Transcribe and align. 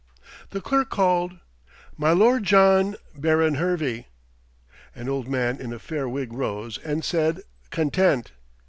The 0.49 0.61
clerk 0.61 0.89
called, 0.89 1.37
"My 1.95 2.09
Lord 2.11 2.43
John, 2.43 2.95
Baron 3.15 3.53
Hervey." 3.53 4.07
An 4.95 5.07
old 5.07 5.27
man 5.27 5.59
in 5.61 5.71
a 5.71 5.77
fair 5.77 6.09
wig 6.09 6.33
rose, 6.33 6.79
and 6.79 7.05
said, 7.05 7.43
"Content." 7.69 8.31